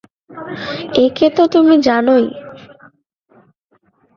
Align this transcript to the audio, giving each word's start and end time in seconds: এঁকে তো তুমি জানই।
এঁকে 0.95 1.27
তো 1.29 1.43
তুমি 1.47 1.75
জানই। 1.81 2.25